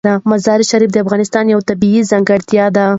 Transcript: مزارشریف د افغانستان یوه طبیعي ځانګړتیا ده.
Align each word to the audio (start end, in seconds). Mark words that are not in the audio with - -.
مزارشریف 0.31 0.89
د 0.93 0.97
افغانستان 1.05 1.45
یوه 1.53 1.67
طبیعي 1.69 2.01
ځانګړتیا 2.11 2.65
ده. 2.75 2.85